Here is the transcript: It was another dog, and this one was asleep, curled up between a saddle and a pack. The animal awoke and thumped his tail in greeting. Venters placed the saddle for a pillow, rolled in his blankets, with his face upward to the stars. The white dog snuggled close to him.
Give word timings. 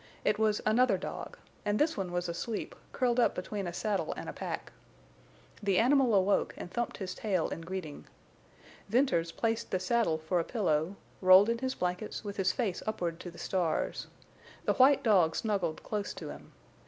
It 0.25 0.39
was 0.39 0.61
another 0.65 0.97
dog, 0.97 1.37
and 1.63 1.77
this 1.77 1.95
one 1.95 2.11
was 2.11 2.27
asleep, 2.27 2.73
curled 2.91 3.19
up 3.19 3.35
between 3.35 3.67
a 3.67 3.71
saddle 3.71 4.15
and 4.17 4.27
a 4.27 4.33
pack. 4.33 4.71
The 5.61 5.77
animal 5.77 6.15
awoke 6.15 6.55
and 6.57 6.71
thumped 6.71 6.97
his 6.97 7.13
tail 7.13 7.49
in 7.49 7.61
greeting. 7.61 8.07
Venters 8.89 9.31
placed 9.31 9.69
the 9.69 9.79
saddle 9.79 10.17
for 10.17 10.39
a 10.39 10.43
pillow, 10.43 10.95
rolled 11.21 11.49
in 11.49 11.59
his 11.59 11.75
blankets, 11.75 12.23
with 12.23 12.37
his 12.37 12.51
face 12.51 12.81
upward 12.87 13.19
to 13.19 13.29
the 13.29 13.37
stars. 13.37 14.07
The 14.65 14.73
white 14.73 15.03
dog 15.03 15.35
snuggled 15.35 15.83
close 15.83 16.15
to 16.15 16.29
him. 16.29 16.51